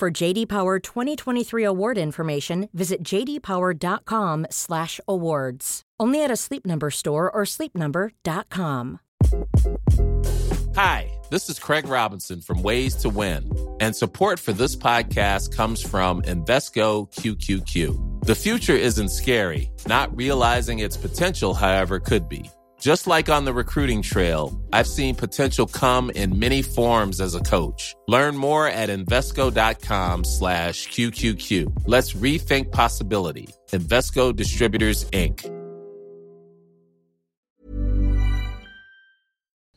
[0.00, 5.82] For JD Power 2023 award information, visit jdpower.com/awards.
[6.00, 9.00] Only at a Sleep Number store or sleepnumber.com.
[10.74, 15.82] Hi, this is Craig Robinson from Ways to Win, and support for this podcast comes
[15.82, 18.24] from Invesco QQQ.
[18.24, 19.70] The future isn't scary.
[19.86, 22.50] Not realizing its potential, however, could be.
[22.80, 27.40] Just like on the recruiting trail, I've seen potential come in many forms as a
[27.40, 27.94] coach.
[28.08, 31.84] Learn more at Invesco.com slash QQQ.
[31.86, 33.48] Let's rethink possibility.
[33.72, 35.44] Invesco Distributors, Inc.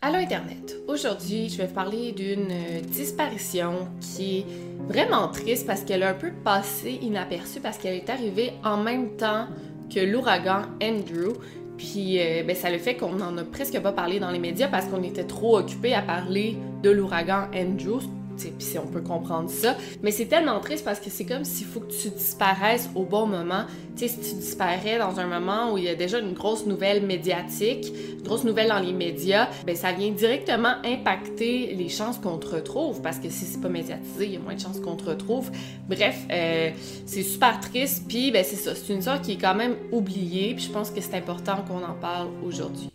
[0.02, 0.76] Allô Internet.
[0.88, 4.46] Aujourd'hui, je vais vous parler d'une euh, disparition qui est
[4.88, 9.18] vraiment triste parce qu'elle a un peu passé inaperçue parce qu'elle est arrivée en même
[9.18, 9.48] temps
[9.94, 11.34] que l'ouragan Andrew.
[11.78, 14.68] Puis euh, ben, ça le fait qu'on n'en a presque pas parlé dans les médias
[14.68, 18.00] parce qu'on était trop occupé à parler de l'ouragan Andrew,
[18.38, 19.76] puis on peut comprendre ça.
[20.02, 23.26] Mais c'est tellement triste parce que c'est comme s'il faut que tu disparaisses au bon
[23.26, 23.66] moment.
[23.96, 26.66] Tu sais, si tu disparais dans un moment où il y a déjà une grosse
[26.66, 32.18] nouvelle médiatique, une grosse nouvelle dans les médias, ben ça vient directement impacter les chances
[32.18, 34.80] qu'on te retrouve parce que si c'est pas médiatisé, il y a moins de chances
[34.80, 35.52] qu'on te retrouve.
[35.88, 36.72] Bref, euh,
[37.06, 38.06] c'est super triste.
[38.08, 40.54] Puis ben c'est ça, c'est une histoire qui est quand même oubliée.
[40.56, 42.90] Puis je pense que c'est important qu'on en parle aujourd'hui.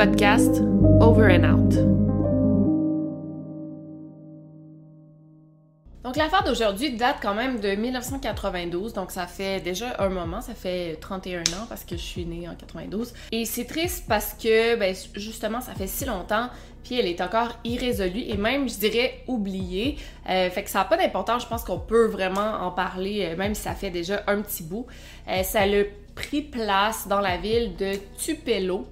[0.00, 0.62] Podcast
[1.02, 1.74] Over and Out.
[6.02, 10.54] Donc l'affaire d'aujourd'hui date quand même de 1992, donc ça fait déjà un moment, ça
[10.54, 13.12] fait 31 ans parce que je suis née en 92.
[13.30, 16.48] Et c'est triste parce que ben, justement ça fait si longtemps,
[16.82, 19.98] puis elle est encore irrésolue et même je dirais oubliée.
[20.30, 23.36] Euh, fait que ça n'a pas d'importance, je pense qu'on peut vraiment en parler, euh,
[23.36, 24.86] même si ça fait déjà un petit bout.
[25.28, 25.84] Euh, ça a
[26.14, 28.86] pris place dans la ville de Tupelo,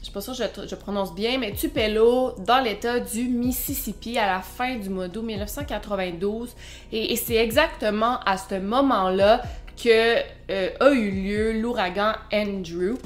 [0.00, 4.26] je sais pas sûr que je, prononce bien, mais Tupelo, dans l'état du Mississippi, à
[4.26, 6.54] la fin du mois d'août 1992.
[6.92, 9.42] Et, c'est exactement à ce moment-là
[9.76, 10.16] que
[10.50, 12.96] euh, a eu lieu l'ouragan Andrew.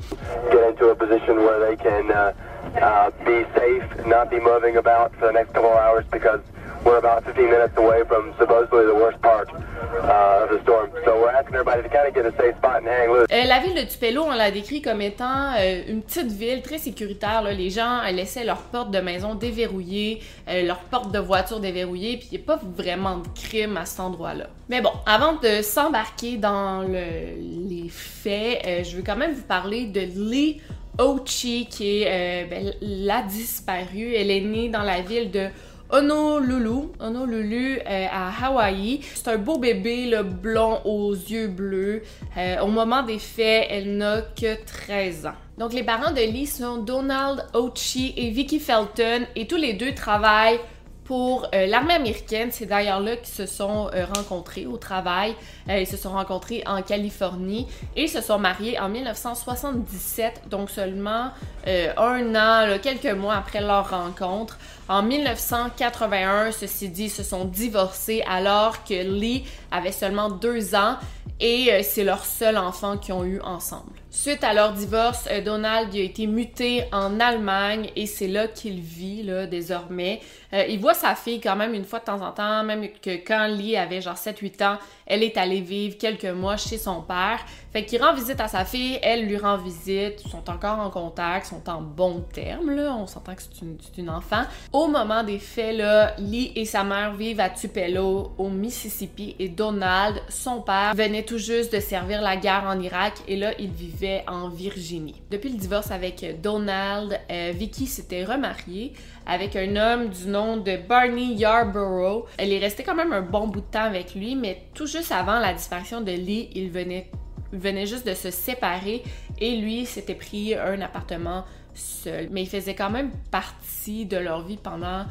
[0.50, 2.32] Get into a position where they can uh,
[2.80, 6.40] uh, be safe, not be moving about for the next couple hours because
[6.84, 10.90] we're about 15 minutes away from supposedly the worst part uh, of the storm.
[11.04, 13.26] So we're asking everybody to kind of get a safe spot and hang loose.
[13.32, 16.78] Euh, la ville de Tupelo, on l'a décrit comme étant euh, une petite ville très
[16.78, 17.42] sécuritaire.
[17.42, 17.52] Là.
[17.52, 22.18] Les gens euh, laissaient leurs portes de maison déverrouillées, euh, leurs portes de voiture déverrouillées,
[22.18, 24.48] puis il n'y a pas vraiment de crime à cet endroit-là.
[24.68, 29.86] Mais bon, avant de s'embarquer dans le, les faits, je veux quand même vous parler
[29.86, 30.60] de Lee
[30.98, 34.14] Ochi, qui est ben, la disparue.
[34.14, 35.48] Elle est née dans la ville de
[35.90, 39.00] Honolulu, Honolulu euh, à Hawaï.
[39.14, 42.02] C'est un beau bébé, le blond aux yeux bleus.
[42.36, 45.34] Euh, au moment des faits, elle n'a que 13 ans.
[45.58, 49.94] Donc les parents de Lee sont Donald Ochi et Vicky Felton et tous les deux
[49.94, 50.58] travaillent
[51.04, 52.48] pour euh, l'armée américaine.
[52.50, 55.34] C'est d'ailleurs là qu'ils se sont euh, rencontrés au travail.
[55.68, 61.30] Euh, ils se sont rencontrés en Californie et se sont mariés en 1977, donc seulement
[61.66, 64.58] un an, là, quelques mois après leur rencontre.
[64.88, 70.96] En 1981, ceci dit, ils se sont divorcés alors que Lee avait seulement deux ans
[71.40, 73.92] et c'est leur seul enfant qu'ils ont eu ensemble.
[74.16, 79.24] Suite à leur divorce, Donald a été muté en Allemagne et c'est là qu'il vit
[79.24, 80.20] là, désormais.
[80.52, 83.16] Euh, il voit sa fille quand même une fois de temps en temps, même que
[83.16, 87.44] quand Lee avait genre 7-8 ans, elle est allée vivre quelques mois chez son père.
[87.74, 90.90] Fait qu'il rend visite à sa fille, elle lui rend visite, ils sont encore en
[90.90, 92.94] contact, sont en bons termes, là.
[92.96, 94.42] On s'entend que c'est une, une, enfant.
[94.72, 99.48] Au moment des faits, là, Lee et sa mère vivent à Tupelo, au Mississippi, et
[99.48, 103.70] Donald, son père, venait tout juste de servir la guerre en Irak, et là, il
[103.72, 105.20] vivait en Virginie.
[105.32, 108.92] Depuis le divorce avec Donald, euh, Vicky s'était remariée
[109.26, 112.26] avec un homme du nom de Barney Yarborough.
[112.36, 115.10] Elle est restée quand même un bon bout de temps avec lui, mais tout juste
[115.10, 117.10] avant la disparition de Lee, il venait,
[117.58, 119.02] venait juste de se séparer
[119.40, 124.42] et lui s'était pris un appartement seul, mais il faisait quand même partie de leur
[124.42, 125.04] vie pendant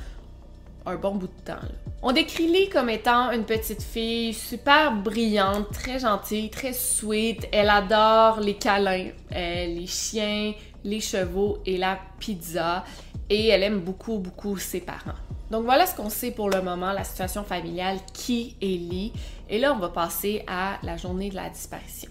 [0.86, 1.66] un bon bout de temps.
[2.02, 7.48] On décrit Lee comme étant une petite fille super brillante, très gentille, très sweet.
[7.52, 10.54] Elle adore les câlins, euh, les chiens,
[10.84, 12.84] les chevaux et la pizza.
[13.30, 15.18] Et elle aime beaucoup, beaucoup ses parents.
[15.50, 19.14] Donc voilà ce qu'on sait pour le moment, la situation familiale, qui est Lee.
[19.50, 22.10] Et là, on va passer à la journée de la disparition.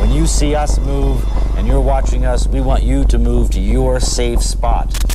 [0.00, 1.24] When you see us move
[1.56, 5.13] and you're watching us, we want you to move to your safe spot.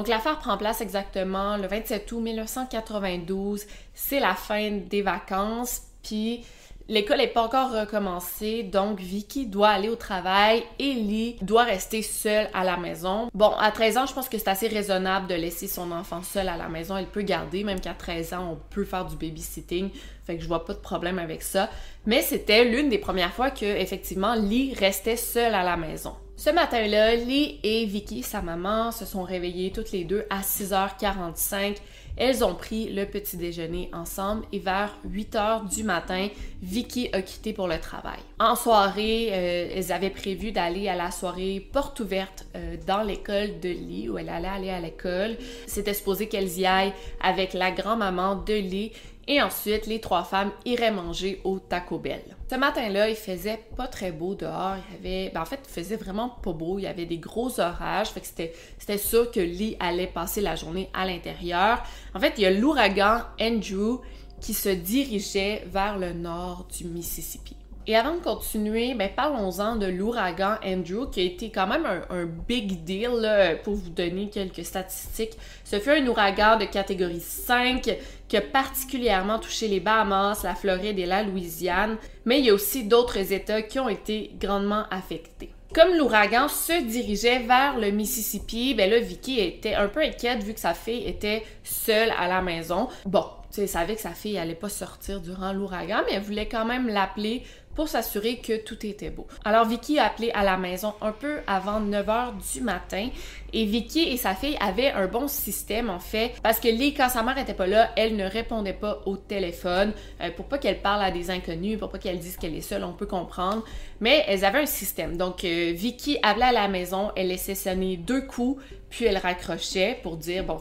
[0.00, 3.66] Donc l'affaire prend place exactement le 27 août 1992.
[3.92, 6.42] C'est la fin des vacances, puis
[6.88, 12.00] l'école n'est pas encore recommencée, donc Vicky doit aller au travail et Lee doit rester
[12.00, 13.28] seule à la maison.
[13.34, 16.48] Bon, à 13 ans, je pense que c'est assez raisonnable de laisser son enfant seul
[16.48, 16.96] à la maison.
[16.96, 19.90] Elle peut garder, même qu'à 13 ans, on peut faire du babysitting.
[20.24, 21.68] Fait que je vois pas de problème avec ça.
[22.06, 26.14] Mais c'était l'une des premières fois que, effectivement, Lee restait seule à la maison.
[26.42, 31.76] Ce matin-là, Lee et Vicky, sa maman, se sont réveillées toutes les deux à 6h45.
[32.16, 36.28] Elles ont pris le petit déjeuner ensemble et vers 8h du matin,
[36.62, 38.20] Vicky a quitté pour le travail.
[38.38, 43.60] En soirée, euh, elles avaient prévu d'aller à la soirée porte ouverte euh, dans l'école
[43.60, 45.36] de Lee, où elle allait aller à l'école.
[45.66, 48.92] C'était supposé qu'elles y aillent avec la grand-maman de Lee
[49.32, 52.20] et ensuite, les trois femmes iraient manger au Taco Bell.
[52.50, 54.74] Ce matin-là, il faisait pas très beau dehors.
[54.76, 56.80] Il avait, ben en fait, il faisait vraiment pas beau.
[56.80, 58.08] Il y avait des gros orages.
[58.08, 61.80] Fait que c'était, sûr que Lee allait passer la journée à l'intérieur.
[62.12, 64.00] En fait, il y a l'ouragan Andrew
[64.40, 67.54] qui se dirigeait vers le nord du Mississippi.
[67.86, 72.24] Et avant de continuer, ben parlons-en de l'ouragan Andrew, qui a été quand même un,
[72.24, 75.36] big deal pour vous donner quelques statistiques.
[75.64, 77.96] Ce fut un ouragan de catégorie 5
[78.30, 82.54] qui a particulièrement touché les Bahamas, la Floride et la Louisiane, mais il y a
[82.54, 85.50] aussi d'autres États qui ont été grandement affectés.
[85.74, 90.54] Comme l'ouragan se dirigeait vers le Mississippi, ben là, Vicky était un peu inquiète vu
[90.54, 92.88] que sa fille était seule à la maison.
[93.04, 96.22] Bon, tu sais, elle savait que sa fille allait pas sortir durant l'ouragan, mais elle
[96.22, 97.42] voulait quand même l'appeler
[97.86, 99.26] s'assurer que tout était beau.
[99.44, 103.08] Alors Vicky a appelé à la maison un peu avant 9h du matin
[103.52, 107.08] et Vicky et sa fille avaient un bon système en fait parce que Lee quand
[107.08, 110.80] sa mère était pas là, elle ne répondait pas au téléphone euh, pour pas qu'elle
[110.80, 113.64] parle à des inconnus, pour pas qu'elle dise qu'elle est seule, on peut comprendre,
[114.00, 115.16] mais elles avaient un système.
[115.16, 119.98] Donc euh, Vicky appelait à la maison, elle laissait sonner deux coups puis elle raccrochait
[120.02, 120.60] pour dire bon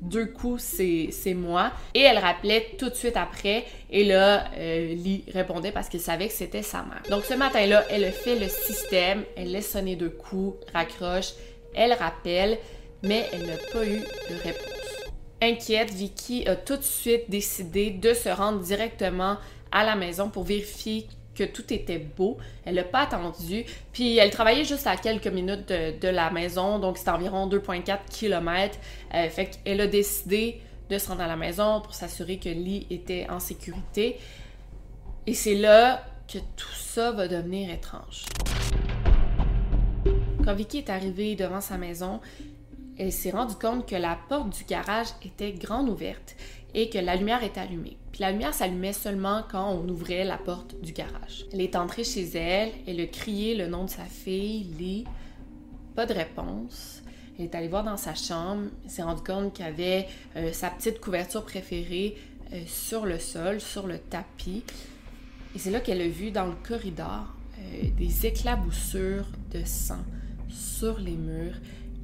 [0.00, 1.72] deux coups, c'est moi.
[1.94, 3.64] Et elle rappelait tout de suite après.
[3.90, 7.02] Et là, euh, Lee répondait parce qu'elle savait que c'était sa mère.
[7.10, 9.24] Donc ce matin-là, elle a fait le système.
[9.36, 11.32] Elle laisse sonner deux coups, raccroche,
[11.74, 12.58] elle rappelle,
[13.02, 14.78] mais elle n'a pas eu de réponse.
[15.40, 19.36] Inquiète, Vicky a tout de suite décidé de se rendre directement
[19.70, 21.06] à la maison pour vérifier
[21.44, 22.38] tout était beau.
[22.64, 23.64] Elle n'a pas attendu.
[23.92, 28.78] Puis elle travaillait juste à quelques minutes de, la maison, donc c'est environ 2,4 km.
[29.14, 32.86] Euh, fait qu'elle a décidé de se rendre à la maison pour s'assurer que Lee
[32.90, 34.16] était en sécurité.
[35.26, 38.24] Et c'est là que tout ça va devenir étrange.
[40.44, 42.20] Quand Vicky est arrivée devant sa maison,
[42.98, 46.36] elle s'est rendue compte que la porte du garage était grande ouverte
[46.74, 47.96] et que la lumière était allumée.
[48.12, 51.46] Puis la lumière s'allumait seulement quand on ouvrait la porte du garage.
[51.52, 55.04] Elle est entrée chez elle, elle a crié le nom de sa fille, Lee.
[55.94, 57.02] Pas de réponse.
[57.38, 60.52] Elle est allée voir dans sa chambre, elle s'est rendue compte qu'il y avait euh,
[60.52, 62.16] sa petite couverture préférée
[62.52, 64.64] euh, sur le sol, sur le tapis.
[65.54, 70.02] Et c'est là qu'elle a vu dans le corridor euh, des éclaboussures de sang
[70.48, 71.56] sur les murs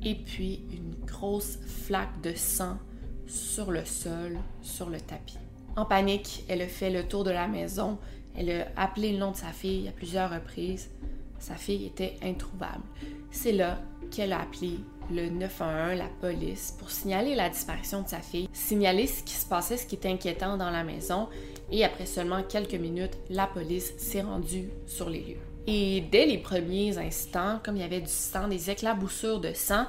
[0.04, 2.78] et puis une grosse flaque de sang
[3.26, 5.38] sur le sol, sur le tapis.
[5.76, 7.98] En panique, elle a fait le tour de la maison.
[8.36, 10.90] Elle a appelé le nom de sa fille à plusieurs reprises.
[11.38, 12.84] Sa fille était introuvable.
[13.30, 13.78] C'est là
[14.10, 14.78] qu'elle a appelé
[15.10, 19.46] le 911, la police, pour signaler la disparition de sa fille, signaler ce qui se
[19.46, 21.28] passait, ce qui était inquiétant dans la maison.
[21.70, 25.53] Et après seulement quelques minutes, la police s'est rendue sur les lieux.
[25.66, 29.86] Et dès les premiers instants, comme il y avait du sang, des éclaboussures de sang,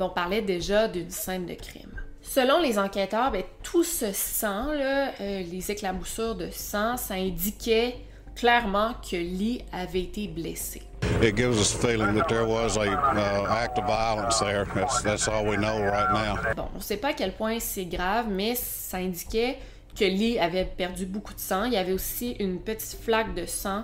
[0.00, 2.00] on parlait déjà d'une scène de crime.
[2.22, 7.96] Selon les enquêteurs, ben, tout ce sang, là, euh, les éclaboussures de sang, ça indiquait
[8.34, 10.82] clairement que Lee avait été blessé.
[11.20, 14.66] It gives us a feeling that there was a uh, act of violence there.
[14.74, 16.36] That's, that's all we know right now.
[16.56, 19.58] Bon, on ne sait pas à quel point c'est grave, mais ça indiquait
[19.98, 21.64] que Lee avait perdu beaucoup de sang.
[21.64, 23.82] Il y avait aussi une petite flaque de sang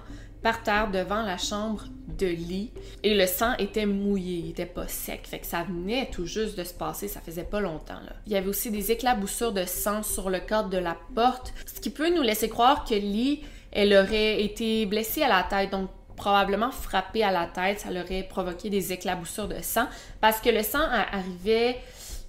[0.93, 1.85] devant la chambre
[2.19, 2.71] de Lee
[3.02, 6.57] et le sang était mouillé, il était pas sec, fait que ça venait tout juste
[6.57, 8.12] de se passer, ça faisait pas longtemps là.
[8.26, 11.81] Il y avait aussi des éclaboussures de sang sur le cadre de la porte, ce
[11.81, 15.90] qui peut nous laisser croire que Lee elle aurait été blessée à la tête, donc
[16.17, 19.87] probablement frappée à la tête, ça l'aurait provoqué des éclaboussures de sang
[20.21, 20.81] parce que le sang
[21.12, 21.76] arrivait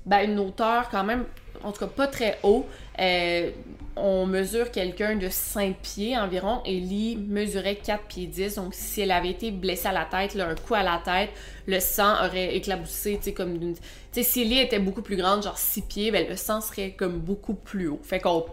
[0.06, 1.26] ben, à une hauteur quand même
[1.64, 2.66] en tout cas pas très haut.
[3.00, 3.52] Euh,
[3.96, 8.56] on mesure quelqu'un de 5 pieds environ et Lee mesurait 4 pieds 10.
[8.56, 11.30] Donc, si elle avait été blessée à la tête, un coup à la tête,
[11.68, 13.76] le sang aurait éclaboussé, tu sais, comme d'une.
[13.76, 13.82] Tu
[14.12, 17.20] sais, si Lee était beaucoup plus grande, genre 6 pieds, ben, le sang serait comme
[17.20, 18.00] beaucoup plus haut.
[18.04, 18.46] Fait qu'on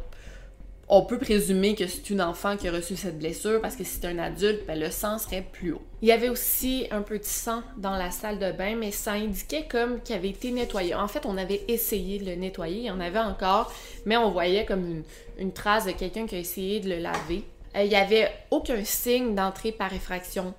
[0.88, 3.98] on peut présumer que c'est une enfant qui a reçu cette blessure parce que si
[4.00, 5.82] c'est un adulte, ben, le sang serait plus haut.
[6.00, 9.12] Il y avait aussi un peu de sang dans la salle de bain, mais ça
[9.12, 10.94] indiquait comme qu'il avait été nettoyé.
[10.94, 13.72] En fait, on avait essayé de le nettoyer, il y en avait encore,
[14.04, 15.02] mais on voyait comme
[15.38, 17.42] une, trace de quelqu'un qui a essayé de le laver.
[17.74, 20.54] Euh, il n'y avait aucun signe d'entrée par effraction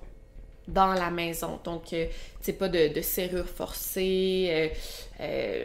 [0.66, 1.58] dans la maison.
[1.64, 2.10] Donc, c'est
[2.50, 4.74] euh, pas de, serrure forcée,
[5.20, 5.64] euh,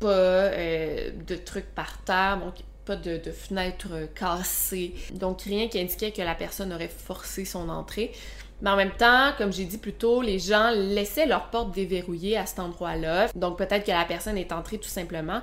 [0.00, 2.38] pas de trucs par terre.
[2.84, 4.94] Pas de, fenêtre cassée.
[5.12, 8.12] Donc rien qui indiquait que la personne aurait forcé son entrée.
[8.62, 12.36] Mais en même temps, comme j'ai dit plus tôt, les gens laissaient leur porte déverrouillée
[12.36, 13.28] à cet endroit-là.
[13.34, 15.40] Donc peut-être que la personne est entrée tout simplement.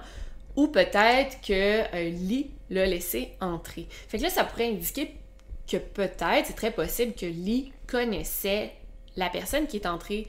[0.55, 3.87] Ou peut-être que un lit l'a laissé entrer.
[3.89, 5.15] Fait que là, ça pourrait indiquer
[5.71, 8.73] que peut-être, c'est très possible que Lee connaissait
[9.15, 10.27] la personne qui est entrée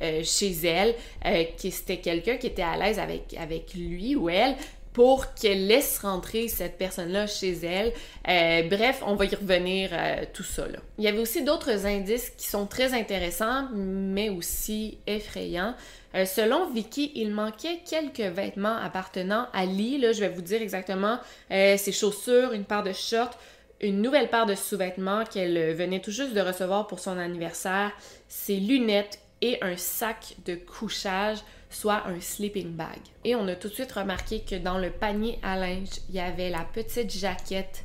[0.00, 0.94] euh, chez elle,
[1.26, 4.56] euh, que c'était quelqu'un qui était à l'aise avec, avec lui ou elle,
[4.92, 7.92] pour qu'elle laisse rentrer cette personne-là chez elle.
[8.28, 10.68] Euh, bref, on va y revenir euh, tout ça.
[10.68, 10.78] Là.
[10.98, 15.74] Il y avait aussi d'autres indices qui sont très intéressants, mais aussi effrayants.
[16.14, 20.04] Euh, selon Vicky, il manquait quelques vêtements appartenant à Lee.
[20.12, 21.18] Je vais vous dire exactement
[21.50, 23.38] ses chaussures, une paire de shorts,
[23.80, 27.92] une nouvelle paire de sous-vêtements qu'elle venait tout juste de recevoir pour son anniversaire,
[28.28, 31.38] ses lunettes et un sac de couchage
[31.74, 32.98] soit un sleeping bag.
[33.24, 36.20] Et on a tout de suite remarqué que dans le panier à linge, il y
[36.20, 37.84] avait la petite jaquette,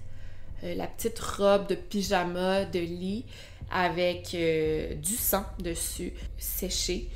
[0.64, 3.26] euh, la petite robe de pyjama de lit
[3.72, 7.10] avec euh, du sang dessus, séché.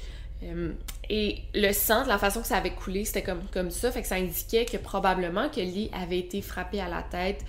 [0.44, 0.74] Euh,
[1.10, 4.02] et le sang, de la façon que ça avait coulé, c'était comme, comme ça, fait
[4.02, 7.44] que ça indiquait que probablement que Lee avait été frappé à la tête,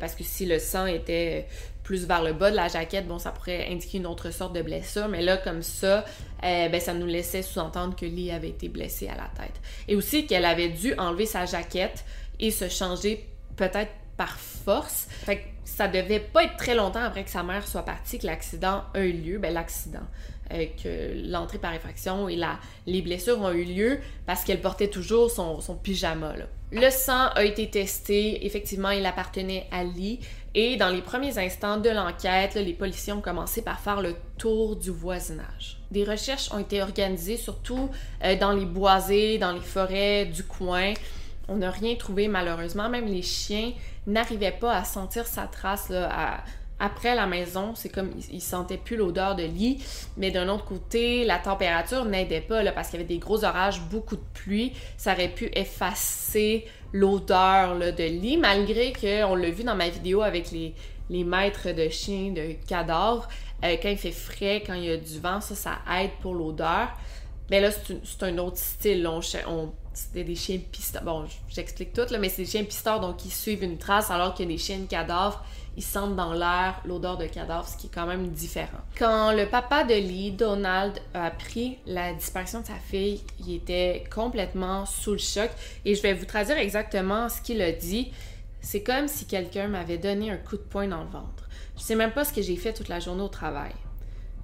[0.00, 1.46] parce que si le sang était
[1.82, 4.62] plus vers le bas de la jaquette, bon, ça pourrait indiquer une autre sorte de
[4.62, 6.04] blessure, mais là, comme ça,
[6.44, 9.60] euh, ben, ça nous laissait sous-entendre que Lee avait été blessée à la tête.
[9.88, 12.04] Et aussi qu'elle avait dû enlever sa jaquette
[12.38, 15.06] et se changer peut-être par force.
[15.24, 18.26] Fait que ça devait pas être très longtemps après que sa mère soit partie que
[18.26, 19.38] l'accident a eu lieu.
[19.38, 20.06] Ben, l'accident.
[20.52, 24.88] Euh, que l'entrée par effraction et la, les blessures ont eu lieu parce qu'elle portait
[24.88, 26.34] toujours son, son pyjama.
[26.72, 28.44] Le sang a été testé.
[28.44, 30.20] Effectivement, il appartenait à Lee.
[30.54, 34.76] Et dans les premiers instants de l'enquête, les policiers ont commencé par faire le tour
[34.76, 35.78] du voisinage.
[35.90, 37.88] Des recherches ont été organisées surtout
[38.22, 40.92] euh, dans les boisés, dans les forêts du coin.
[41.48, 42.90] On n'a rien trouvé malheureusement.
[42.90, 43.72] Même les chiens
[44.06, 45.90] n'arrivaient pas à sentir sa trace
[46.78, 47.74] après la maison.
[47.74, 49.82] C'est comme ils, sentaient plus l'odeur de lit.
[50.16, 53.80] Mais d'un autre côté, la température n'aidait pas parce qu'il y avait des gros orages,
[53.90, 54.72] beaucoup de pluie.
[54.98, 60.50] Ça aurait pu effacer l'odeur de lit, malgré qu'on l'a vu dans ma vidéo avec
[60.50, 60.74] les,
[61.24, 63.28] maîtres de chiens de cadavres.
[63.64, 66.34] Euh, quand il fait frais, quand il y a du vent, ça, ça aide pour
[66.34, 66.88] l'odeur.
[67.50, 69.08] Mais là, c'est un autre style.
[69.94, 71.02] C'était des chiens pisteurs.
[71.02, 74.34] Bon, j'explique tout, là, mais c'est des chiens pisteurs, donc ils suivent une trace, alors
[74.34, 75.44] que des chiens cadavres,
[75.76, 78.78] ils sentent dans l'air l'odeur de cadavre, ce qui est quand même différent.
[78.98, 84.04] Quand le papa de Lee, Donald, a appris la disparition de sa fille, il était
[84.14, 85.50] complètement sous le choc.
[85.84, 88.12] Et je vais vous traduire exactement ce qu'il a dit.
[88.60, 91.48] C'est comme si quelqu'un m'avait donné un coup de poing dans le ventre.
[91.76, 93.72] Je sais même pas ce que j'ai fait toute la journée au travail.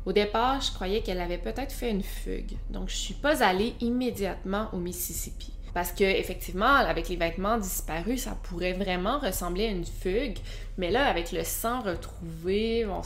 [0.09, 3.75] Au départ, je croyais qu'elle avait peut-être fait une fugue, donc je suis pas allée
[3.83, 5.53] immédiatement au Mississippi.
[5.75, 10.38] Parce que effectivement, avec les vêtements disparus, ça pourrait vraiment ressembler à une fugue,
[10.79, 13.03] mais là, avec le sang retrouvé, on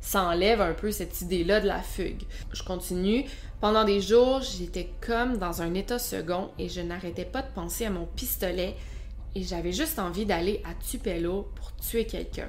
[0.00, 2.22] s'enlève un peu cette idée-là de la fugue.
[2.52, 3.24] Je continue.
[3.60, 7.86] Pendant des jours, j'étais comme dans un état second et je n'arrêtais pas de penser
[7.86, 8.76] à mon pistolet
[9.34, 12.48] et j'avais juste envie d'aller à Tupelo pour tuer quelqu'un.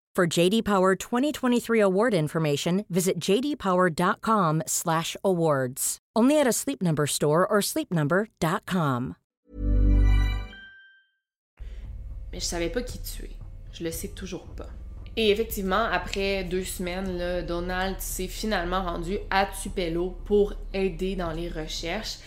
[0.13, 5.97] For JD Power 2023 award information, visit jdpower.com/awards.
[6.17, 9.15] Only at a Sleep Number store or sleepnumber.com.
[12.33, 13.37] Mais je savais pas qui tuer.
[13.71, 14.67] Je le sais toujours pas.
[15.15, 21.31] Et effectivement, après deux semaines, là, Donald s'est finalement rendu à Tupelo pour aider dans
[21.31, 22.17] les recherches.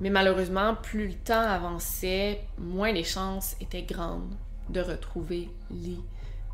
[0.00, 4.34] Mais malheureusement, plus le temps avançait, moins les chances étaient grandes
[4.70, 6.00] de retrouver Lee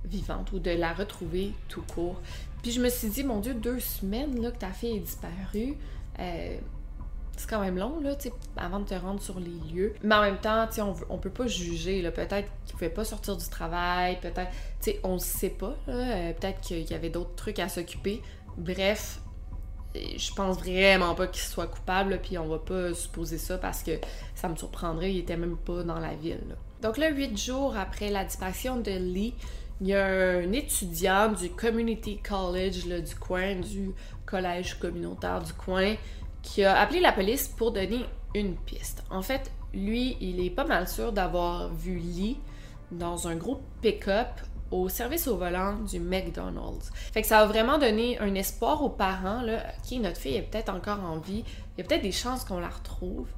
[0.05, 2.21] vivante ou de la retrouver tout court.
[2.63, 5.77] Puis je me suis dit, mon Dieu, deux semaines là, que ta fille est disparue,
[6.19, 6.57] euh,
[7.37, 8.17] c'est quand même long, là,
[8.57, 9.95] avant de te rendre sur les lieux.
[10.03, 12.03] Mais en même temps, on, on peut pas juger.
[12.11, 14.51] Peut-être qu'il pouvait pas sortir du travail, peut-être,
[15.03, 15.77] on sait pas.
[15.89, 18.23] Euh, peut-être qu'il y avait d'autres trucs à s'occuper.
[18.57, 19.21] Bref,
[19.95, 23.93] je pense vraiment pas qu'il soit coupable, puis on va pas supposer ça parce que
[24.35, 26.57] ça me surprendrait, il était même pas dans la ville.
[26.83, 29.35] Donc là, huit jours après la disparition de Lee,
[29.81, 33.91] il y a un étudiant du Community College du coin, du
[34.25, 35.95] collège communautaire du coin,
[36.43, 38.05] qui a appelé la police pour donner
[38.35, 39.03] une piste.
[39.11, 42.39] En fait, lui, il est pas mal sûr d'avoir vu Lee
[42.93, 44.29] dans un gros pick-up
[44.71, 46.91] au service au volant du McDonald's.
[46.95, 49.43] Fait ça a vraiment donné un espoir aux parents,
[49.83, 51.45] qui notre fille est peut-être encore en vie,
[51.77, 53.29] il y a peut-être des chances qu'on la retrouve.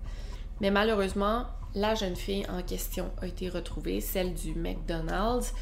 [0.60, 5.52] Mais malheureusement, la jeune fille en question a été retrouvée, celle du McDonald's,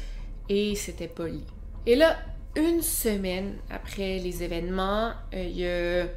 [0.49, 1.43] et c'était Lee.
[1.85, 2.17] Et là,
[2.55, 6.07] une semaine après les événements, euh, il y a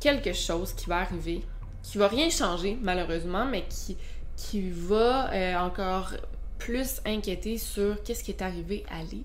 [0.00, 1.42] quelque chose qui va arriver,
[1.82, 3.96] qui va rien changer malheureusement, mais qui,
[4.36, 6.12] qui va euh, encore
[6.58, 9.24] plus inquiéter sur qu'est-ce qui est arrivé à Lee.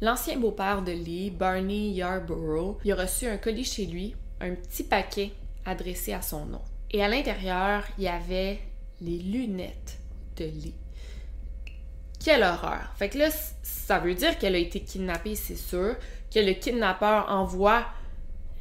[0.00, 4.84] L'ancien beau-père de Lee, Barney Yarborough, il a reçu un colis chez lui, un petit
[4.84, 5.32] paquet
[5.64, 6.60] adressé à son nom.
[6.90, 8.60] Et à l'intérieur, il y avait
[9.00, 9.98] les lunettes
[10.36, 10.74] de Lee.
[12.22, 12.92] Quelle horreur!
[12.96, 13.30] Fait que là,
[13.62, 15.96] ça veut dire qu'elle a été kidnappée, c'est sûr,
[16.32, 17.86] que le kidnappeur envoie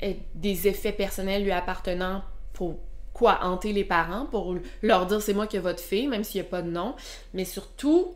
[0.04, 2.24] euh, des effets personnels lui appartenant
[2.54, 2.78] pour
[3.14, 3.40] quoi?
[3.42, 6.48] Hanter les parents pour leur dire c'est moi qui ai votre fille même s'il n'y
[6.48, 6.96] a pas de nom.
[7.34, 8.14] Mais surtout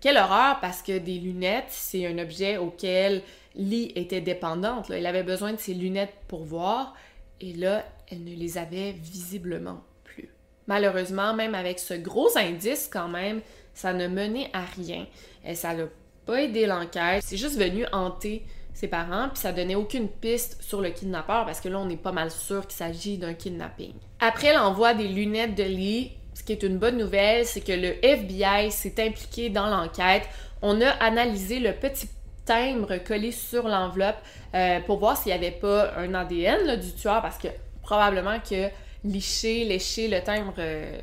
[0.00, 3.22] quelle horreur parce que des lunettes c'est un objet auquel
[3.56, 6.94] Lee était dépendante elle avait besoin de ses lunettes pour voir
[7.40, 10.30] et là elle ne les avait visiblement plus.
[10.66, 13.42] Malheureusement même avec ce gros indice quand même
[13.78, 15.06] ça ne menait à rien
[15.44, 15.84] et ça n'a
[16.26, 18.44] pas aidé l'enquête c'est juste venu hanter
[18.78, 21.96] ses parents, puis ça donnait aucune piste sur le kidnappeur parce que là, on est
[21.96, 23.92] pas mal sûr qu'il s'agit d'un kidnapping.
[24.20, 27.96] Après l'envoi des lunettes de Lee, ce qui est une bonne nouvelle, c'est que le
[28.04, 30.22] FBI s'est impliqué dans l'enquête.
[30.62, 32.08] On a analysé le petit
[32.44, 34.18] timbre collé sur l'enveloppe
[34.54, 37.48] euh, pour voir s'il n'y avait pas un ADN du tueur parce que
[37.82, 38.68] probablement que
[39.04, 40.98] licher, lécher le timbre euh,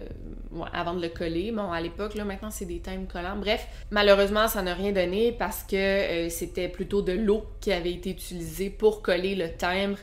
[0.74, 1.52] avant de le coller.
[1.52, 3.38] Bon, à l'époque, là, maintenant, c'est des timbres collants.
[3.38, 7.94] Bref, malheureusement, ça n'a rien donné parce que euh, c'était plutôt de l'eau qui avait
[7.94, 9.98] été utilisée pour coller le timbre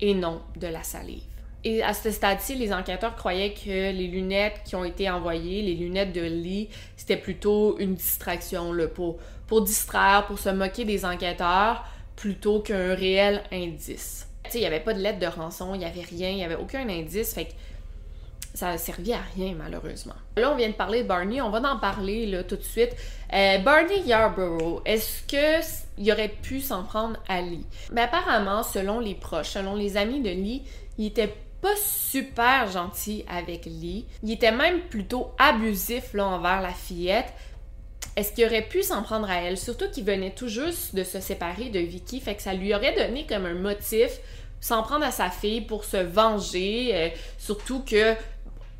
[0.00, 1.22] et non de la salive.
[1.64, 5.74] Et à ce stade-ci, les enquêteurs croyaient que les lunettes qui ont été envoyées, les
[5.74, 11.84] lunettes de Lee, c'était plutôt une distraction là, pour distraire, pour se moquer des enquêteurs,
[12.14, 16.02] plutôt qu'un réel indice il n'y avait pas de lettre de rançon, il n'y avait
[16.02, 17.52] rien, il n'y avait aucun indice, fait que
[18.54, 20.14] ça a servi à rien, malheureusement.
[20.36, 22.90] Là, on vient de parler de Barney, on va en parler là, tout de suite.
[23.32, 27.64] Euh, Barney Yarborough, est-ce qu'il aurait pu s'en prendre à Lee?
[27.90, 30.62] Mais ben, apparemment, selon les proches, selon les amis de Lee,
[30.98, 34.06] il était pas super gentil avec Lee.
[34.22, 37.32] Il était même plutôt abusif là, envers la fillette.
[38.18, 39.56] Est-ce qu'il aurait pu s'en prendre à elle?
[39.56, 42.92] Surtout qu'il venait tout juste de se séparer de Vicky, fait que ça lui aurait
[42.92, 44.10] donné comme un motif
[44.60, 48.16] s'en prendre à sa fille pour se venger, euh, surtout que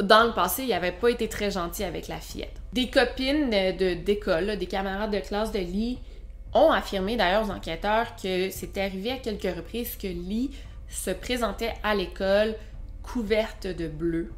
[0.03, 2.57] dans le passé, il n'avait pas été très gentil avec la fillette.
[2.73, 6.01] Des copines de, d'école, des camarades de classe de Lee,
[6.53, 10.51] ont affirmé d'ailleurs aux enquêteurs que c'était arrivé à quelques reprises que Lee
[10.89, 12.57] se présentait à l'école
[13.05, 14.33] couverte de bleu.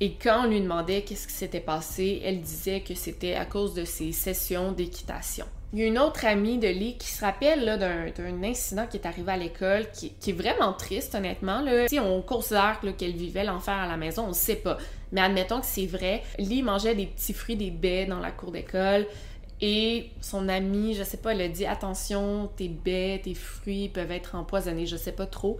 [0.00, 3.74] Et quand on lui demandait qu'est-ce qui s'était passé, elle disait que c'était à cause
[3.74, 5.44] de ses sessions d'équitation.
[5.72, 9.06] Il y a une autre amie de Lee qui se rappelle d'un incident qui est
[9.06, 11.60] arrivé à l'école, qui, est vraiment triste, honnêtement.
[11.60, 11.88] Là.
[11.88, 14.78] Si on considère qu'elle vivait l'enfer à la maison, on ne sait pas.
[15.12, 16.22] Mais admettons que c'est vrai.
[16.38, 19.06] Lee mangeait des petits fruits, des baies dans la cour d'école.
[19.60, 24.12] Et son amie, je sais pas, elle a dit attention, tes baies, tes fruits peuvent
[24.12, 25.58] être empoisonnés, je sais pas trop.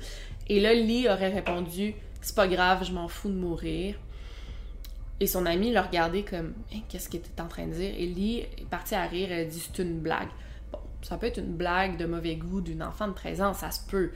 [0.49, 3.95] Et là, Lee aurait répondu c'est pas grave, je m'en fous de mourir.
[5.21, 7.93] Et son ami l'a regardé comme hein, Qu'est-ce qu'il était en train de dire?
[7.97, 10.29] Et Lee est parti à rire, elle dit C'est une blague.
[10.73, 13.71] Bon, ça peut être une blague de mauvais goût d'une enfant de 13 ans, ça
[13.71, 14.11] se peut.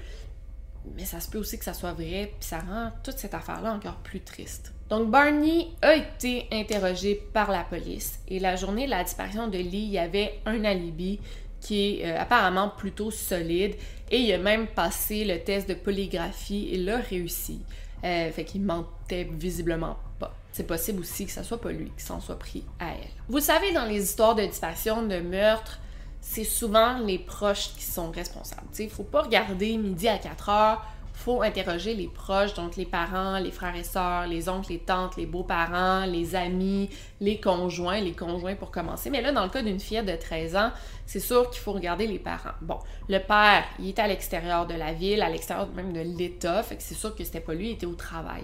[0.97, 3.73] mais ça se peut aussi que ça soit vrai, puis ça rend toute cette affaire-là
[3.73, 4.73] encore plus triste.
[4.89, 9.59] Donc Barney a été interrogé par la police et la journée de la disparition de
[9.59, 11.19] Lee, il y avait un alibi
[11.63, 13.75] qui est euh, apparemment plutôt solide
[14.11, 17.63] et il a même passé le test de polygraphie et l'a réussi.
[18.05, 20.35] Euh, fait qu'il mentait visiblement pas.
[20.53, 23.11] C'est possible aussi que ça soit pas lui qui s'en soit pris à elle.
[23.29, 25.81] Vous savez, dans les histoires de disparition, de meurtre,
[26.21, 28.69] c'est souvent les proches qui sont responsables.
[28.79, 33.39] Il faut pas regarder midi à 4 heures, faut interroger les proches, donc les parents,
[33.39, 38.13] les frères et sœurs, les oncles, les tantes, les beaux-parents, les amis, les conjoints, les
[38.13, 39.09] conjoints pour commencer.
[39.09, 40.71] Mais là, dans le cas d'une fillette de 13 ans,
[41.07, 42.55] c'est sûr qu'il faut regarder les parents.
[42.61, 46.63] Bon, le père, il est à l'extérieur de la ville, à l'extérieur même de l'État,
[46.63, 48.43] fait que c'est sûr que c'était pas lui, il était au travail.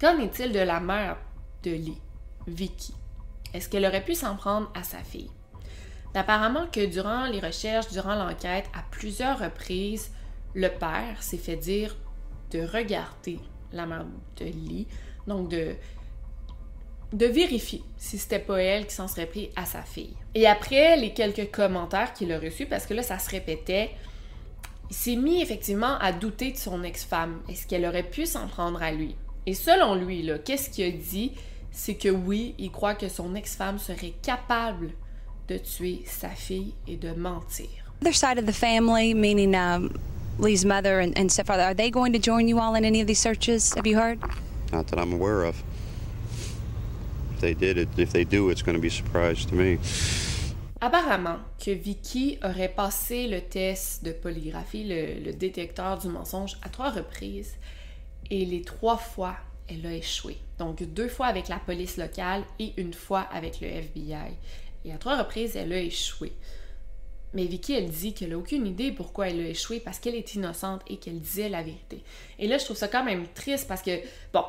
[0.00, 1.16] Qu'en est-il de la mère?
[1.68, 1.92] De
[2.46, 2.94] Vicky?
[3.52, 5.30] Est-ce qu'elle aurait pu s'en prendre à sa fille?
[6.14, 10.10] Apparemment que durant les recherches, durant l'enquête, à plusieurs reprises,
[10.54, 11.94] le père s'est fait dire
[12.50, 13.38] de regarder
[13.72, 14.86] la mère de Lee,
[15.26, 15.74] donc de,
[17.12, 20.16] de vérifier si c'était pas elle qui s'en serait pris à sa fille.
[20.34, 23.90] Et après les quelques commentaires qu'il a reçus, parce que là ça se répétait,
[24.88, 27.42] il s'est mis effectivement à douter de son ex-femme.
[27.48, 29.16] Est-ce qu'elle aurait pu s'en prendre à lui?
[29.44, 31.32] Et selon lui, qu'est-ce qu'il a dit?
[31.78, 34.92] C'est que oui, il croit que son ex-femme serait capable
[35.46, 37.68] de tuer sa fille et de mentir.
[38.00, 39.92] Other side of the family, meaning um,
[40.38, 43.06] Lee's mother and, and stepfather, are they going to join you all in any of
[43.06, 43.74] these searches?
[43.74, 44.18] Have you heard?
[44.72, 45.62] Not that I'm aware of.
[47.34, 49.78] If they did it, if they do, it's going to be a surprise to me.
[50.80, 56.70] Apparemment que Vicky aurait passé le test de polygraphie, le, le détecteur du mensonge, à
[56.70, 57.54] trois reprises
[58.30, 59.36] et les trois fois,
[59.68, 60.38] elle a échoué.
[60.58, 64.34] Donc deux fois avec la police locale et une fois avec le FBI.
[64.84, 66.32] Et à trois reprises, elle a échoué.
[67.34, 70.34] Mais Vicky, elle dit qu'elle n'a aucune idée pourquoi elle a échoué parce qu'elle est
[70.34, 72.02] innocente et qu'elle disait la vérité.
[72.38, 73.90] Et là, je trouve ça quand même triste parce que,
[74.32, 74.44] bon,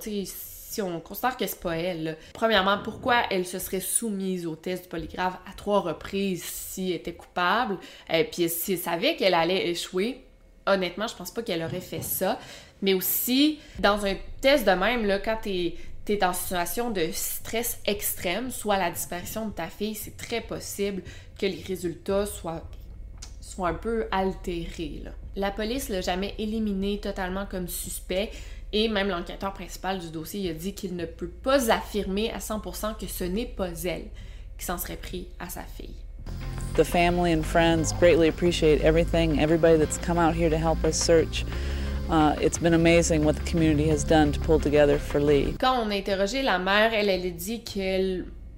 [0.00, 4.54] sais, si on considère que c'est pas elle, premièrement, pourquoi elle se serait soumise au
[4.54, 9.16] test du polygraphe à trois reprises si elle était coupable, et puis si elle savait
[9.16, 10.24] qu'elle allait échouer,
[10.66, 12.38] honnêtement, je pense pas qu'elle aurait fait ça.
[12.82, 15.74] Mais aussi, dans un test de même, là, quand t'es
[16.08, 21.02] es en situation de stress extrême, soit la disparition de ta fille, c'est très possible
[21.38, 22.68] que les résultats soient,
[23.40, 25.04] soient un peu altérés.
[25.36, 28.30] La police l'a jamais éliminé totalement comme suspect
[28.72, 32.96] et même l'enquêteur principal du dossier a dit qu'il ne peut pas affirmer à 100%
[32.98, 34.06] que ce n'est pas elle
[34.58, 35.94] qui s'en serait pris à sa fille.
[36.76, 40.96] The family and friends greatly appreciate everything, everybody that's come out here to help us
[40.96, 41.44] search.
[42.40, 45.54] It's been amazing what the community has done to pull together for Lee.
[45.60, 47.62] Quand on a interrogé la mère, elle, elle a dit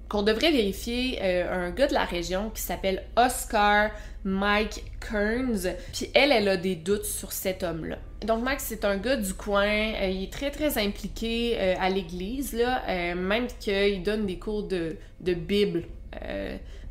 [0.09, 3.91] qu'on devrait vérifier euh, un gars de la région qui s'appelle Oscar
[4.23, 5.67] Mike Kearns.
[5.93, 7.97] Puis elle, elle a des doutes sur cet homme-là.
[8.25, 9.67] Donc Mike, c'est un gars du coin.
[9.67, 12.81] euh, il est très très impliqué euh, à l'église là,
[13.15, 15.83] même qu'il donne des cours de, Bible.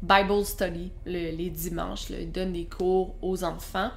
[0.03, 3.90] Bible study le- les dimanches, il donne des cours aux enfants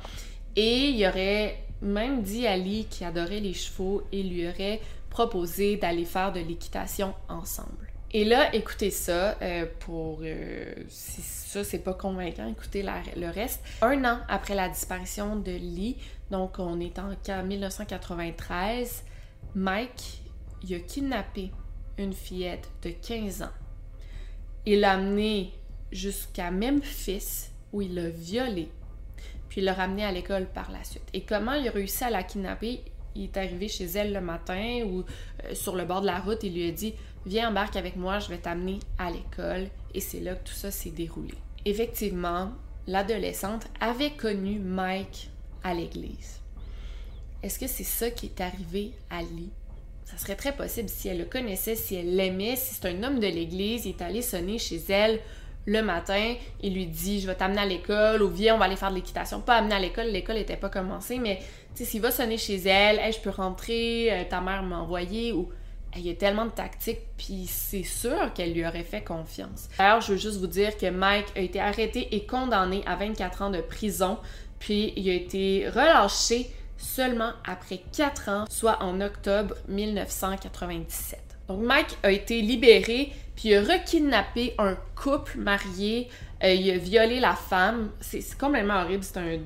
[0.56, 5.78] et il aurait même dit à Lee qu'il adorait les chevaux et lui aurait proposé
[5.78, 7.92] d'aller faire de l'équitation ensemble.
[8.12, 13.62] Et là, écoutez ça, euh, pour euh, si ça c'est pas convaincant, écoutez le reste.
[13.82, 15.98] Un an après la disparition de Lee,
[16.32, 19.04] donc on est en ca- 1993,
[19.56, 20.22] Mike
[20.68, 21.52] il a kidnappé
[21.98, 23.52] une fillette de 15 ans.
[24.66, 25.52] Il l'a amenée
[25.92, 28.70] jusqu'à Memphis où il l'a violée
[29.56, 31.08] puis il l'a à l'école par la suite.
[31.14, 32.82] Et comment il a réussi à la kidnapper?
[33.16, 35.06] Il est arrivé chez elle le matin ou
[35.46, 36.94] euh, sur le bord de la route, il lui a dit
[37.26, 39.68] Viens, embarque avec moi, je vais t'amener à l'école.
[39.94, 41.36] Et c'est là que tout ça s'est déroulé.
[41.64, 42.52] Effectivement,
[42.86, 45.30] l'adolescente avait connu Mike
[45.64, 46.42] à l'église.
[47.42, 49.54] Est-ce que c'est ça qui est arrivé à Lee?
[50.04, 53.22] Ça serait très possible si elle le connaissait, si elle l'aimait, si c'est un homme
[53.22, 55.22] de l'église, il est allé sonner chez elle
[55.66, 58.76] le matin, il lui dit je vais t'amener à l'école ou viens on va aller
[58.76, 59.42] faire de l'équitation.
[59.42, 61.40] Pas amener à l'école, l'école n'était pas commencée, mais
[61.76, 64.78] tu sais s'il va sonner chez elle, hey, je peux rentrer, euh, ta mère m'a
[64.78, 65.50] envoyé ou
[65.98, 69.70] il y a tellement de tactiques, puis c'est sûr qu'elle lui aurait fait confiance.
[69.78, 73.44] D'ailleurs, je veux juste vous dire que Mike a été arrêté et condamné à 24
[73.44, 74.18] ans de prison,
[74.60, 81.20] puis il a été relâché seulement après 4 ans, soit en octobre 1997.
[81.48, 86.10] Donc Mike a été libéré, puis il a rekidnappé un couple marié,
[86.44, 89.40] euh, il a violé la femme, c'est complètement horrible, c'est un,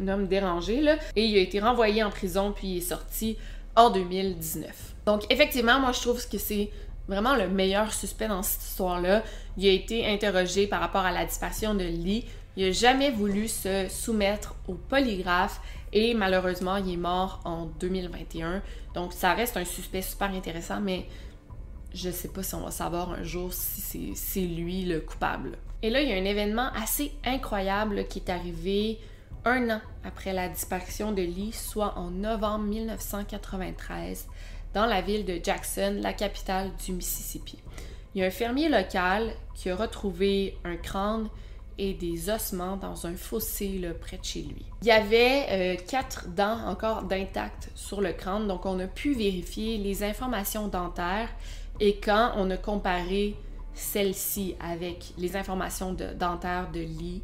[0.00, 3.36] un homme dérangé, là, et il a été renvoyé en prison, puis il est sorti
[3.74, 4.94] en 2019.
[5.06, 6.70] Donc effectivement, moi je trouve que c'est
[7.08, 9.22] vraiment le meilleur suspect dans cette histoire-là.
[9.56, 12.24] Il a été interrogé par rapport à la disparition de Lee
[12.56, 15.60] Il n'a jamais voulu se soumettre au polygraphe
[15.92, 18.62] et malheureusement, il est mort en 2021.
[18.94, 21.06] Donc, ça reste un suspect super intéressant, mais
[21.96, 25.58] je sais pas si on va savoir un jour si c'est lui le coupable.
[25.82, 28.98] Et là, il y a un événement assez incroyable qui est arrivé
[29.44, 34.26] un an après la disparition de Lee, soit en novembre 1993,
[34.74, 37.58] dans la ville de Jackson, la capitale du Mississippi.
[38.14, 41.28] Il y a un fermier local qui a retrouvé un crâne
[41.78, 44.64] et des ossements dans un fossé près de chez lui.
[44.82, 49.12] Il y avait euh, quatre dents encore d'intactes sur le crâne, donc on a pu
[49.12, 51.28] vérifier les informations dentaires
[51.80, 53.36] et quand on a comparé
[53.74, 57.22] celle-ci avec les informations de, dentaires de Lee,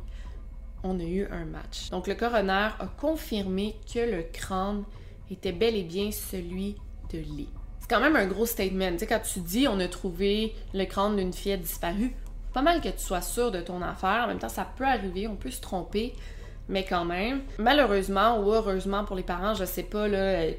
[0.85, 1.91] on a eu un match.
[1.91, 4.85] Donc le coroner a confirmé que le crâne
[5.31, 6.77] était bel et bien celui
[7.13, 7.49] de Lee.
[7.81, 8.93] C'est quand même un gros statement.
[8.93, 12.15] Tu sais, quand tu dis on a trouvé le crâne d'une fille disparue,
[12.53, 14.25] pas mal que tu sois sûr de ton affaire.
[14.25, 16.15] En même temps, ça peut arriver, on peut se tromper,
[16.69, 17.43] mais quand même.
[17.59, 20.07] Malheureusement ou heureusement pour les parents, je sais pas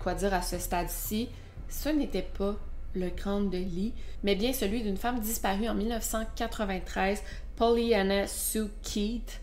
[0.01, 1.29] quoi dire à ce stade-ci,
[1.69, 2.55] ce n'était pas
[2.95, 7.23] le crâne de Lee, mais bien celui d'une femme disparue en 1993,
[7.55, 9.39] Pollyanna Sue Keith.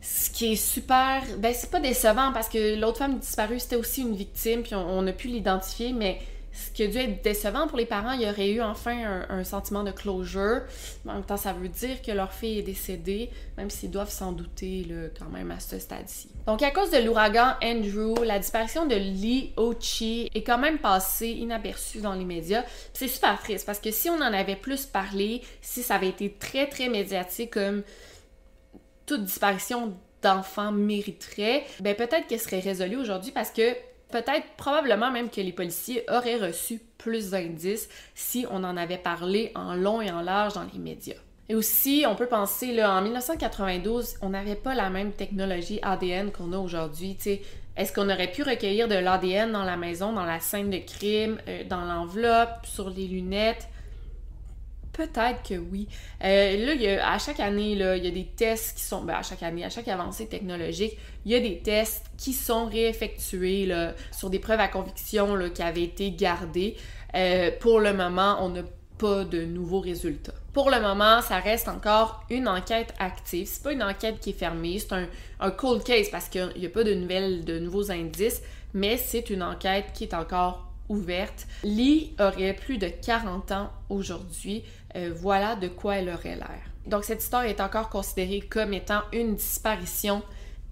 [0.00, 4.02] Ce qui est super, ben c'est pas décevant parce que l'autre femme disparue c'était aussi
[4.02, 6.20] une victime puis on, on a pu l'identifier, mais
[6.56, 9.44] ce qui a dû être décevant pour les parents, il y aurait eu enfin un,
[9.44, 10.62] sentiment de closure.
[11.06, 14.32] en même temps, ça veut dire que leur fille est décédée, même s'ils doivent s'en
[14.32, 14.86] douter
[15.18, 16.28] quand même à ce stade-ci.
[16.46, 21.28] Donc, à cause de l'ouragan Andrew, la disparition de Lee Ochi est quand même passée
[21.28, 22.64] inaperçue dans les médias.
[22.92, 26.32] C'est super triste parce que si on en avait plus parlé, si ça avait été
[26.32, 27.82] très très médiatique comme
[29.04, 33.76] toute disparition d'enfants mériterait, ben peut-être qu'elle serait résolue aujourd'hui parce que
[34.10, 39.50] Peut-être, probablement même que les policiers auraient reçu plus d'indices si on en avait parlé
[39.54, 41.16] en long et en large dans les médias.
[41.48, 46.32] Et aussi, on peut penser, là, en 1992, on n'avait pas la même technologie ADN
[46.32, 47.16] qu'on a aujourd'hui.
[47.76, 51.38] Est-ce qu'on aurait pu recueillir de l'ADN dans la maison, dans la scène de crime,
[51.46, 53.68] euh, dans l'enveloppe, sur les lunettes?
[54.96, 55.88] Peut-être que oui.
[56.24, 59.02] Euh, là, à chaque année, là, il y a des tests qui sont.
[59.02, 62.64] Ben, à chaque année, à chaque avancée technologique, il y a des tests qui sont
[62.64, 66.76] réeffectués là, sur des preuves à conviction là, qui avaient été gardées.
[67.14, 68.62] Euh, pour le moment, on n'a
[68.96, 70.32] pas de nouveaux résultats.
[70.54, 73.46] Pour le moment, ça reste encore une enquête active.
[73.46, 75.06] C'est pas une enquête qui est fermée, c'est un,
[75.40, 78.40] un cold case parce qu'il n'y a pas de nouvelles, de nouveaux indices,
[78.72, 81.46] mais c'est une enquête qui est encore ouverte.
[81.64, 84.64] Lee aurait plus de 40 ans aujourd'hui.
[84.96, 86.62] Euh, voilà de quoi elle aurait l'air.
[86.86, 90.22] Donc cette histoire est encore considérée comme étant une disparition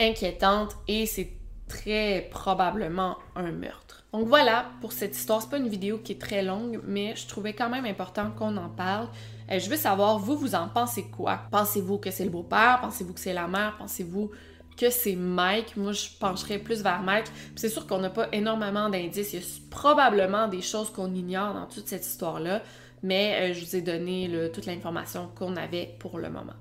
[0.01, 1.33] inquiétante et c'est
[1.69, 4.05] très probablement un meurtre.
[4.13, 5.43] Donc voilà pour cette histoire.
[5.43, 8.57] C'est pas une vidéo qui est très longue, mais je trouvais quand même important qu'on
[8.57, 9.09] en parle.
[9.51, 11.41] Euh, je veux savoir, vous, vous en pensez quoi?
[11.51, 12.79] Pensez-vous que c'est le beau-père?
[12.81, 13.77] Pensez-vous que c'est la mère?
[13.79, 14.31] Pensez-vous
[14.77, 15.77] que c'est Mike?
[15.77, 17.27] Moi, je pencherais plus vers Mike.
[17.57, 19.33] C'est sûr qu'on n'a pas énormément d'indices.
[19.33, 22.63] Il y a probablement des choses qu'on ignore dans toute cette histoire-là
[23.05, 26.55] mais euh, je vous ai donné toute l'information qu'on avait pour le moment.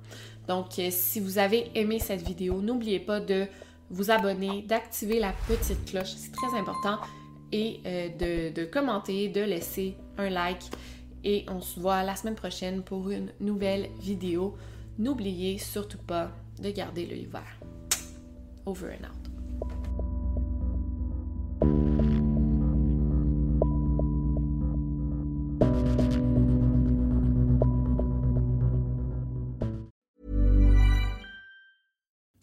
[0.48, 3.48] Donc, euh, si vous avez aimé cette vidéo, n'oubliez pas de
[3.90, 7.00] vous abonner, d'activer la petite cloche, c'est très important,
[7.52, 10.64] et euh, de, de commenter, de laisser un like.
[11.24, 14.58] Et on se voit la semaine prochaine pour une nouvelle vidéo.
[15.00, 17.60] N'oubliez surtout pas de garder l'œil ouvert.
[18.66, 19.23] Over and out.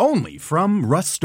[0.00, 1.22] only from Rust